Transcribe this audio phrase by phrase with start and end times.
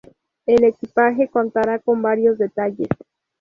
[0.47, 2.89] El equipaje contará con varios detalles.